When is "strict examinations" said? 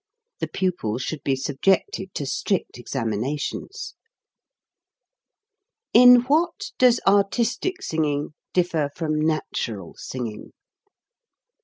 2.25-3.93